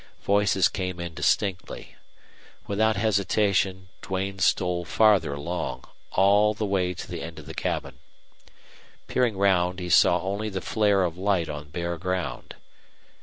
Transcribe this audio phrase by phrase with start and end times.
[0.23, 1.93] Voices came indistinctly.
[2.65, 7.99] Without hesitation Duane stole farther along all the way to the end of the cabin.
[9.05, 12.55] Peeping round, he saw only the flare of light on bare ground.